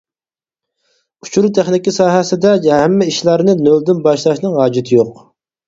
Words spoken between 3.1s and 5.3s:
ئىشلارنى نۆلدىن باشلاشنىڭ ھاجىتى يوق.